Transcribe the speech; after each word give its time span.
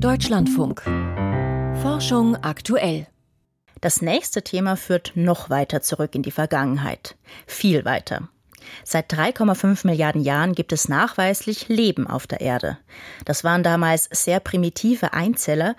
Deutschlandfunk. 0.00 0.82
Forschung 1.82 2.36
aktuell. 2.36 3.08
Das 3.80 4.00
nächste 4.00 4.42
Thema 4.42 4.76
führt 4.76 5.10
noch 5.16 5.50
weiter 5.50 5.80
zurück 5.80 6.14
in 6.14 6.22
die 6.22 6.30
Vergangenheit. 6.30 7.16
Viel 7.48 7.84
weiter. 7.84 8.28
Seit 8.84 9.12
3,5 9.12 9.84
Milliarden 9.88 10.22
Jahren 10.22 10.54
gibt 10.54 10.72
es 10.72 10.88
nachweislich 10.88 11.68
Leben 11.68 12.06
auf 12.06 12.28
der 12.28 12.40
Erde. 12.40 12.78
Das 13.24 13.42
waren 13.42 13.64
damals 13.64 14.08
sehr 14.12 14.38
primitive 14.38 15.14
Einzeller, 15.14 15.74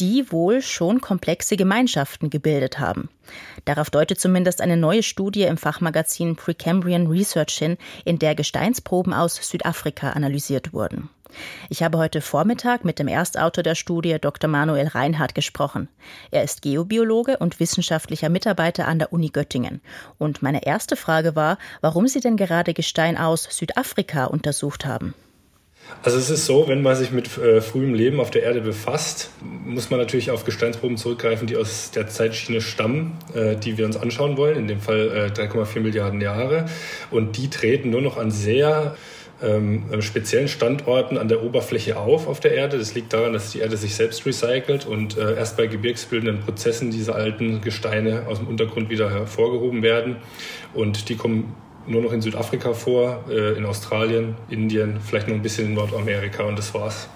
die 0.00 0.32
wohl 0.32 0.62
schon 0.62 1.00
komplexe 1.00 1.56
Gemeinschaften 1.56 2.28
gebildet 2.28 2.80
haben. 2.80 3.08
Darauf 3.66 3.88
deutet 3.90 4.18
zumindest 4.18 4.62
eine 4.62 4.76
neue 4.76 5.04
Studie 5.04 5.42
im 5.42 5.56
Fachmagazin 5.56 6.34
Precambrian 6.34 7.06
Research 7.06 7.58
hin, 7.58 7.76
in 8.04 8.18
der 8.18 8.34
Gesteinsproben 8.34 9.12
aus 9.12 9.36
Südafrika 9.36 10.10
analysiert 10.10 10.72
wurden. 10.72 11.08
Ich 11.68 11.82
habe 11.82 11.98
heute 11.98 12.20
Vormittag 12.20 12.84
mit 12.84 12.98
dem 12.98 13.08
Erstautor 13.08 13.62
der 13.62 13.74
Studie 13.74 14.16
Dr. 14.20 14.48
Manuel 14.48 14.88
Reinhardt 14.88 15.34
gesprochen. 15.34 15.88
Er 16.30 16.42
ist 16.42 16.62
Geobiologe 16.62 17.38
und 17.38 17.60
wissenschaftlicher 17.60 18.28
Mitarbeiter 18.28 18.86
an 18.88 18.98
der 18.98 19.12
Uni 19.12 19.28
Göttingen. 19.28 19.80
Und 20.18 20.42
meine 20.42 20.64
erste 20.66 20.96
Frage 20.96 21.36
war, 21.36 21.58
warum 21.80 22.06
Sie 22.08 22.20
denn 22.20 22.36
gerade 22.36 22.74
Gestein 22.74 23.16
aus 23.16 23.44
Südafrika 23.50 24.24
untersucht 24.24 24.84
haben. 24.84 25.14
Also 26.02 26.18
es 26.18 26.30
ist 26.30 26.46
so, 26.46 26.68
wenn 26.68 26.82
man 26.82 26.96
sich 26.96 27.10
mit 27.10 27.36
äh, 27.38 27.60
frühem 27.60 27.94
Leben 27.94 28.20
auf 28.20 28.30
der 28.30 28.42
Erde 28.42 28.60
befasst, 28.60 29.30
muss 29.42 29.90
man 29.90 30.00
natürlich 30.00 30.30
auf 30.30 30.44
Gesteinsproben 30.44 30.96
zurückgreifen, 30.96 31.46
die 31.46 31.56
aus 31.56 31.90
der 31.90 32.08
Zeitschiene 32.08 32.60
stammen, 32.60 33.18
äh, 33.34 33.56
die 33.56 33.76
wir 33.76 33.86
uns 33.86 33.96
anschauen 33.96 34.36
wollen, 34.36 34.56
in 34.56 34.68
dem 34.68 34.80
Fall 34.80 35.32
äh, 35.36 35.40
3,4 35.40 35.80
Milliarden 35.80 36.20
Jahre. 36.20 36.66
Und 37.10 37.36
die 37.36 37.50
treten 37.50 37.90
nur 37.90 38.02
noch 38.02 38.16
an 38.16 38.30
sehr 38.30 38.96
ähm, 39.42 39.84
speziellen 40.00 40.48
Standorten 40.48 41.18
an 41.18 41.28
der 41.28 41.42
Oberfläche 41.42 41.96
auf 41.96 42.26
auf 42.26 42.40
der 42.40 42.54
Erde. 42.54 42.78
Das 42.78 42.94
liegt 42.94 43.12
daran, 43.12 43.32
dass 43.32 43.52
die 43.52 43.60
Erde 43.60 43.76
sich 43.76 43.94
selbst 43.94 44.24
recycelt 44.26 44.86
und 44.86 45.16
äh, 45.16 45.36
erst 45.36 45.56
bei 45.56 45.66
gebirgsbildenden 45.66 46.40
Prozessen 46.44 46.90
diese 46.90 47.14
alten 47.14 47.60
Gesteine 47.60 48.26
aus 48.26 48.38
dem 48.38 48.48
Untergrund 48.48 48.90
wieder 48.90 49.10
hervorgehoben 49.10 49.82
werden. 49.82 50.16
Und 50.74 51.08
die 51.08 51.16
kommen 51.16 51.54
nur 51.86 52.02
noch 52.02 52.12
in 52.12 52.20
Südafrika 52.20 52.72
vor, 52.72 53.24
äh, 53.28 53.56
in 53.56 53.64
Australien, 53.64 54.36
Indien, 54.48 55.00
vielleicht 55.00 55.28
noch 55.28 55.34
ein 55.34 55.42
bisschen 55.42 55.66
in 55.66 55.74
Nordamerika 55.74 56.44
und 56.44 56.58
das 56.58 56.72
war's. 56.74 57.08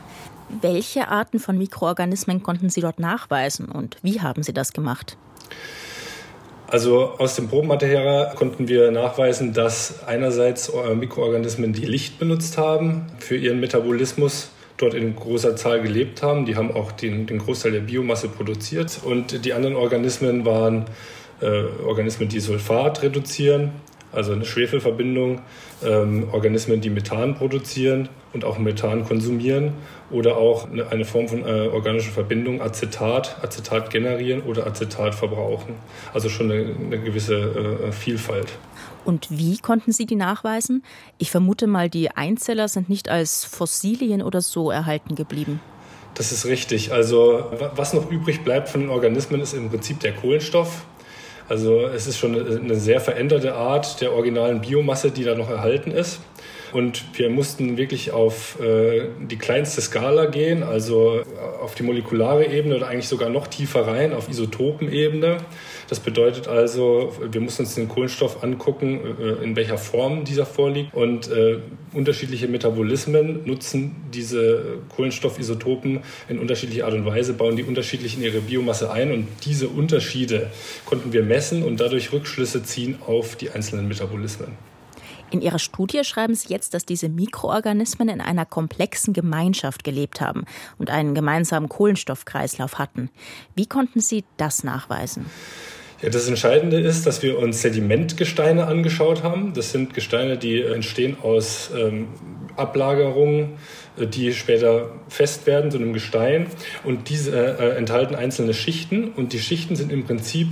Welche 0.60 1.08
Arten 1.08 1.38
von 1.38 1.56
Mikroorganismen 1.58 2.42
konnten 2.42 2.70
Sie 2.70 2.80
dort 2.80 2.98
nachweisen 2.98 3.68
und 3.68 3.96
wie 4.02 4.20
haben 4.20 4.42
Sie 4.42 4.52
das 4.52 4.72
gemacht? 4.72 5.16
Also 6.66 7.12
aus 7.18 7.36
dem 7.36 7.48
Probenmaterial 7.48 8.34
konnten 8.34 8.68
wir 8.68 8.90
nachweisen, 8.90 9.52
dass 9.52 10.02
einerseits 10.04 10.70
äh, 10.70 10.94
Mikroorganismen, 10.94 11.72
die 11.72 11.84
Licht 11.84 12.18
benutzt 12.18 12.58
haben 12.58 13.06
für 13.18 13.36
ihren 13.36 13.60
Metabolismus, 13.60 14.50
dort 14.76 14.94
in 14.94 15.14
großer 15.14 15.56
Zahl 15.56 15.82
gelebt 15.82 16.22
haben. 16.22 16.46
Die 16.46 16.56
haben 16.56 16.72
auch 16.72 16.92
den, 16.92 17.26
den 17.26 17.38
Großteil 17.38 17.72
der 17.72 17.80
Biomasse 17.80 18.28
produziert. 18.28 19.00
Und 19.04 19.44
die 19.44 19.52
anderen 19.52 19.76
Organismen 19.76 20.44
waren 20.44 20.86
äh, 21.40 21.64
Organismen, 21.86 22.28
die 22.28 22.40
Sulfat 22.40 23.02
reduzieren, 23.02 23.72
also 24.14 24.32
eine 24.32 24.44
Schwefelverbindung, 24.44 25.40
ähm, 25.84 26.28
Organismen, 26.32 26.80
die 26.80 26.90
Methan 26.90 27.34
produzieren 27.34 28.08
und 28.32 28.44
auch 28.44 28.58
Methan 28.58 29.04
konsumieren 29.04 29.72
oder 30.10 30.36
auch 30.36 30.70
eine, 30.70 30.90
eine 30.90 31.04
Form 31.04 31.28
von 31.28 31.44
äh, 31.44 31.68
organischer 31.68 32.12
Verbindung, 32.12 32.60
Acetat, 32.60 33.42
Acetat 33.42 33.90
generieren 33.90 34.42
oder 34.42 34.66
Acetat 34.66 35.14
verbrauchen. 35.14 35.74
Also 36.12 36.28
schon 36.28 36.50
eine, 36.50 36.74
eine 36.74 37.00
gewisse 37.00 37.34
äh, 37.88 37.92
Vielfalt. 37.92 38.52
Und 39.04 39.28
wie 39.30 39.58
konnten 39.58 39.92
Sie 39.92 40.06
die 40.06 40.16
nachweisen? 40.16 40.82
Ich 41.18 41.30
vermute 41.30 41.66
mal, 41.66 41.90
die 41.90 42.10
Einzeller 42.10 42.68
sind 42.68 42.88
nicht 42.88 43.08
als 43.08 43.44
Fossilien 43.44 44.22
oder 44.22 44.40
so 44.40 44.70
erhalten 44.70 45.14
geblieben. 45.14 45.60
Das 46.14 46.32
ist 46.32 46.46
richtig. 46.46 46.92
Also 46.92 47.50
was 47.74 47.92
noch 47.92 48.10
übrig 48.10 48.44
bleibt 48.44 48.68
von 48.68 48.82
den 48.82 48.90
Organismen, 48.90 49.40
ist 49.40 49.52
im 49.52 49.68
Prinzip 49.68 50.00
der 50.00 50.12
Kohlenstoff. 50.12 50.84
Also 51.48 51.86
es 51.86 52.06
ist 52.06 52.18
schon 52.18 52.34
eine 52.34 52.76
sehr 52.76 53.00
veränderte 53.00 53.54
Art 53.54 54.00
der 54.00 54.12
originalen 54.12 54.60
Biomasse, 54.60 55.10
die 55.10 55.24
da 55.24 55.34
noch 55.34 55.50
erhalten 55.50 55.90
ist. 55.90 56.20
Und 56.74 57.04
wir 57.16 57.30
mussten 57.30 57.76
wirklich 57.76 58.10
auf 58.10 58.58
äh, 58.60 59.06
die 59.20 59.36
kleinste 59.36 59.80
Skala 59.80 60.26
gehen, 60.26 60.64
also 60.64 61.22
auf 61.62 61.76
die 61.76 61.84
molekulare 61.84 62.46
Ebene 62.46 62.74
oder 62.74 62.88
eigentlich 62.88 63.06
sogar 63.06 63.28
noch 63.28 63.46
tiefer 63.46 63.86
rein, 63.86 64.12
auf 64.12 64.28
Isotopenebene. 64.28 65.36
Das 65.88 66.00
bedeutet 66.00 66.48
also, 66.48 67.12
wir 67.30 67.40
mussten 67.40 67.62
uns 67.62 67.76
den 67.76 67.88
Kohlenstoff 67.88 68.42
angucken, 68.42 69.00
äh, 69.20 69.44
in 69.44 69.54
welcher 69.54 69.78
Form 69.78 70.24
dieser 70.24 70.46
vorliegt. 70.46 70.92
Und 70.92 71.30
äh, 71.30 71.58
unterschiedliche 71.92 72.48
Metabolismen 72.48 73.46
nutzen 73.46 73.94
diese 74.12 74.78
Kohlenstoffisotopen 74.96 76.00
in 76.28 76.40
unterschiedlicher 76.40 76.86
Art 76.86 76.94
und 76.94 77.06
Weise, 77.06 77.34
bauen 77.34 77.54
die 77.54 77.62
unterschiedlich 77.62 78.16
in 78.16 78.24
ihre 78.24 78.40
Biomasse 78.40 78.90
ein. 78.90 79.12
Und 79.12 79.28
diese 79.44 79.68
Unterschiede 79.68 80.50
konnten 80.86 81.12
wir 81.12 81.22
messen 81.22 81.62
und 81.62 81.78
dadurch 81.78 82.12
Rückschlüsse 82.12 82.64
ziehen 82.64 82.98
auf 83.06 83.36
die 83.36 83.50
einzelnen 83.50 83.86
Metabolismen. 83.86 84.73
In 85.34 85.42
Ihrer 85.42 85.58
Studie 85.58 86.04
schreiben 86.04 86.36
Sie 86.36 86.50
jetzt, 86.50 86.74
dass 86.74 86.86
diese 86.86 87.08
Mikroorganismen 87.08 88.08
in 88.08 88.20
einer 88.20 88.46
komplexen 88.46 89.12
Gemeinschaft 89.12 89.82
gelebt 89.82 90.20
haben 90.20 90.44
und 90.78 90.90
einen 90.90 91.12
gemeinsamen 91.12 91.68
Kohlenstoffkreislauf 91.68 92.78
hatten. 92.78 93.10
Wie 93.56 93.66
konnten 93.66 93.98
Sie 93.98 94.22
das 94.36 94.62
nachweisen? 94.62 95.26
Ja, 96.02 96.10
das 96.10 96.28
Entscheidende 96.28 96.78
ist, 96.78 97.04
dass 97.04 97.24
wir 97.24 97.40
uns 97.40 97.62
Sedimentgesteine 97.62 98.68
angeschaut 98.68 99.24
haben. 99.24 99.54
Das 99.54 99.72
sind 99.72 99.92
Gesteine, 99.92 100.38
die 100.38 100.62
entstehen 100.62 101.16
aus 101.20 101.72
ähm, 101.76 102.06
Ablagerungen, 102.54 103.54
äh, 103.98 104.06
die 104.06 104.32
später 104.34 104.92
fest 105.08 105.48
werden 105.48 105.72
zu 105.72 105.78
einem 105.78 105.94
Gestein. 105.94 106.46
Und 106.84 107.08
diese 107.08 107.32
äh, 107.58 107.76
enthalten 107.76 108.14
einzelne 108.14 108.54
Schichten. 108.54 109.08
Und 109.08 109.32
die 109.32 109.40
Schichten 109.40 109.74
sind 109.74 109.90
im 109.90 110.04
Prinzip 110.04 110.46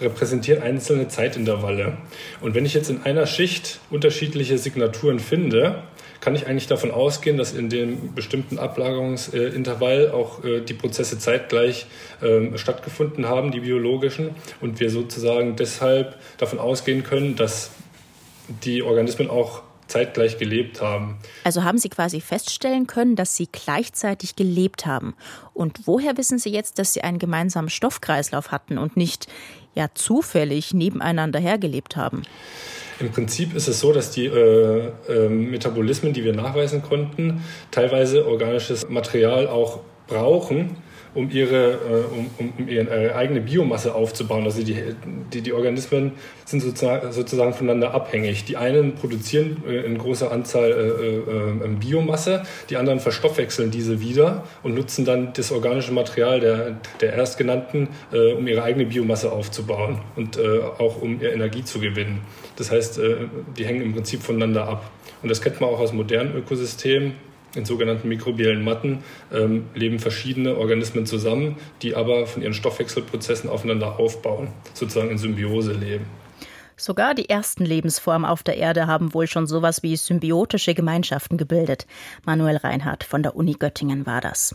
repräsentieren 0.00 0.62
einzelne 0.62 1.08
Zeitintervalle. 1.08 1.96
Und 2.40 2.54
wenn 2.54 2.64
ich 2.64 2.74
jetzt 2.74 2.90
in 2.90 3.02
einer 3.02 3.26
Schicht 3.26 3.80
unterschiedliche 3.90 4.58
Signaturen 4.58 5.18
finde, 5.18 5.82
kann 6.20 6.34
ich 6.34 6.46
eigentlich 6.46 6.66
davon 6.66 6.90
ausgehen, 6.90 7.36
dass 7.36 7.52
in 7.52 7.68
dem 7.68 8.14
bestimmten 8.14 8.58
Ablagerungsintervall 8.58 10.10
auch 10.10 10.42
äh, 10.44 10.60
die 10.60 10.74
Prozesse 10.74 11.18
zeitgleich 11.18 11.86
ähm, 12.22 12.58
stattgefunden 12.58 13.26
haben, 13.28 13.52
die 13.52 13.60
biologischen, 13.60 14.30
und 14.60 14.80
wir 14.80 14.90
sozusagen 14.90 15.56
deshalb 15.56 16.16
davon 16.38 16.58
ausgehen 16.58 17.04
können, 17.04 17.36
dass 17.36 17.70
die 18.64 18.82
Organismen 18.82 19.30
auch 19.30 19.62
zeitgleich 19.88 20.38
gelebt 20.38 20.80
haben. 20.80 21.18
Also 21.44 21.64
haben 21.64 21.78
Sie 21.78 21.88
quasi 21.88 22.20
feststellen 22.20 22.86
können, 22.86 23.16
dass 23.16 23.36
Sie 23.36 23.48
gleichzeitig 23.50 24.36
gelebt 24.36 24.86
haben. 24.86 25.14
Und 25.54 25.86
woher 25.86 26.16
wissen 26.16 26.38
Sie 26.38 26.50
jetzt, 26.50 26.78
dass 26.78 26.92
Sie 26.92 27.02
einen 27.02 27.18
gemeinsamen 27.18 27.70
Stoffkreislauf 27.70 28.52
hatten 28.52 28.78
und 28.78 28.96
nicht 28.96 29.26
ja 29.74 29.88
zufällig 29.94 30.74
nebeneinander 30.74 31.38
hergelebt 31.38 31.96
haben? 31.96 32.22
Im 33.00 33.12
Prinzip 33.12 33.54
ist 33.54 33.68
es 33.68 33.80
so, 33.80 33.92
dass 33.92 34.10
die 34.10 34.26
äh, 34.26 34.90
äh, 35.08 35.28
Metabolismen, 35.28 36.12
die 36.12 36.24
wir 36.24 36.34
nachweisen 36.34 36.82
konnten, 36.82 37.44
teilweise 37.70 38.26
organisches 38.26 38.88
Material 38.88 39.46
auch 39.46 39.80
brauchen, 40.08 40.76
um 41.14 41.30
ihre, 41.30 41.72
äh, 41.72 42.38
um, 42.38 42.54
um 42.58 42.68
ihre 42.68 43.14
eigene 43.14 43.40
Biomasse 43.40 43.94
aufzubauen. 43.94 44.44
Also 44.44 44.62
die, 44.62 44.76
die, 45.32 45.42
die 45.42 45.52
Organismen 45.52 46.12
sind 46.44 46.60
sozusagen, 46.60 47.12
sozusagen 47.12 47.52
voneinander 47.52 47.94
abhängig. 47.94 48.44
Die 48.44 48.56
einen 48.56 48.94
produzieren 48.94 49.62
äh, 49.66 49.84
in 49.84 49.98
großer 49.98 50.30
Anzahl 50.32 50.70
äh, 50.70 51.64
äh, 51.64 51.68
Biomasse, 51.78 52.42
die 52.70 52.76
anderen 52.76 53.00
verstoffwechseln 53.00 53.70
diese 53.70 54.00
wieder 54.00 54.44
und 54.62 54.74
nutzen 54.74 55.04
dann 55.04 55.32
das 55.32 55.52
organische 55.52 55.92
Material 55.92 56.40
der, 56.40 56.76
der 57.00 57.14
Erstgenannten, 57.14 57.88
äh, 58.12 58.32
um 58.32 58.46
ihre 58.46 58.62
eigene 58.62 58.86
Biomasse 58.86 59.32
aufzubauen 59.32 59.98
und 60.16 60.36
äh, 60.36 60.60
auch 60.78 61.00
um 61.00 61.22
Energie 61.22 61.64
zu 61.64 61.80
gewinnen. 61.80 62.20
Das 62.56 62.70
heißt, 62.70 63.00
die 63.56 63.64
hängen 63.64 63.82
im 63.82 63.94
Prinzip 63.94 64.20
voneinander 64.22 64.66
ab. 64.66 64.90
Und 65.22 65.28
das 65.28 65.40
kennt 65.40 65.60
man 65.60 65.70
auch 65.70 65.78
aus 65.78 65.92
modernen 65.92 66.34
Ökosystemen 66.36 67.14
in 67.54 67.64
sogenannten 67.64 68.08
mikrobiellen 68.08 68.62
Matten 68.62 69.02
ähm, 69.32 69.66
leben 69.74 69.98
verschiedene 69.98 70.56
Organismen 70.56 71.06
zusammen, 71.06 71.56
die 71.82 71.94
aber 71.94 72.26
von 72.26 72.42
ihren 72.42 72.54
Stoffwechselprozessen 72.54 73.48
aufeinander 73.48 73.98
aufbauen, 73.98 74.48
sozusagen 74.74 75.10
in 75.10 75.18
Symbiose 75.18 75.72
leben. 75.72 76.06
Sogar 76.76 77.14
die 77.14 77.28
ersten 77.28 77.64
Lebensformen 77.64 78.24
auf 78.24 78.44
der 78.44 78.56
Erde 78.56 78.86
haben 78.86 79.12
wohl 79.12 79.26
schon 79.26 79.48
sowas 79.48 79.82
wie 79.82 79.96
symbiotische 79.96 80.74
Gemeinschaften 80.74 81.36
gebildet. 81.36 81.86
Manuel 82.24 82.56
Reinhardt 82.56 83.02
von 83.02 83.24
der 83.24 83.34
Uni 83.34 83.54
Göttingen 83.54 84.06
war 84.06 84.20
das. 84.20 84.54